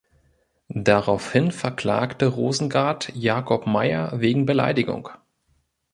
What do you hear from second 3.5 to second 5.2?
Mayer wegen Beleidigung.